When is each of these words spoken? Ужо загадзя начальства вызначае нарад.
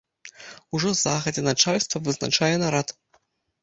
Ужо 0.77 0.89
загадзя 1.03 1.41
начальства 1.51 2.05
вызначае 2.11 2.53
нарад. 2.67 2.99